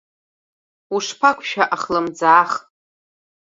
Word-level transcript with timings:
Ушԥақәшәа 0.95 1.63
ахлымӡаах! 1.75 2.51